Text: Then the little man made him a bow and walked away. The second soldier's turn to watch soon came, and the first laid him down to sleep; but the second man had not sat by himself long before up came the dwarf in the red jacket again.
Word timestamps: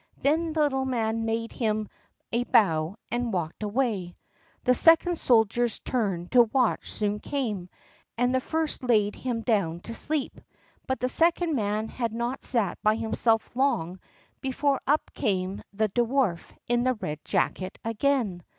Then 0.17 0.53
the 0.53 0.61
little 0.61 0.85
man 0.85 1.25
made 1.25 1.51
him 1.51 1.87
a 2.31 2.43
bow 2.45 2.95
and 3.11 3.31
walked 3.31 3.61
away. 3.61 4.15
The 4.63 4.73
second 4.73 5.17
soldier's 5.19 5.77
turn 5.79 6.27
to 6.29 6.41
watch 6.51 6.91
soon 6.91 7.19
came, 7.19 7.69
and 8.17 8.33
the 8.33 8.41
first 8.41 8.81
laid 8.83 9.15
him 9.15 9.41
down 9.41 9.79
to 9.81 9.93
sleep; 9.93 10.41
but 10.87 10.99
the 10.99 11.07
second 11.07 11.55
man 11.55 11.87
had 11.87 12.15
not 12.15 12.43
sat 12.43 12.81
by 12.81 12.95
himself 12.95 13.55
long 13.55 13.99
before 14.41 14.81
up 14.87 15.13
came 15.13 15.61
the 15.71 15.87
dwarf 15.89 16.49
in 16.67 16.83
the 16.83 16.95
red 16.95 17.23
jacket 17.23 17.77
again. 17.85 18.41